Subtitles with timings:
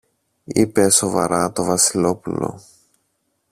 [0.43, 2.61] είπε σοβαρά το Βασιλόπουλο.